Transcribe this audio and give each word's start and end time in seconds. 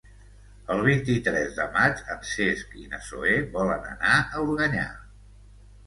El 0.75 0.79
vint-i-tres 0.87 1.53
de 1.59 1.67
maig 1.77 2.01
en 2.15 2.25
Cesc 2.31 2.75
i 2.87 2.89
na 2.95 3.03
Zoè 3.11 3.39
volen 3.61 3.89
anar 3.95 4.19
a 4.25 4.47
Organyà. 4.51 4.93